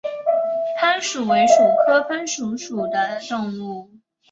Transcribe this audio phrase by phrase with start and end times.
[0.79, 1.53] 攀鼠为鼠
[1.85, 3.91] 科攀鼠属的动物。